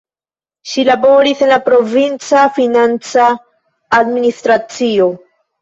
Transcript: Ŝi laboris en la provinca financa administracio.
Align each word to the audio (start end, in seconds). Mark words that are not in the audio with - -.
Ŝi 0.71 0.85
laboris 0.87 1.43
en 1.47 1.51
la 1.51 1.59
provinca 1.67 2.47
financa 2.57 3.29
administracio. 4.03 5.11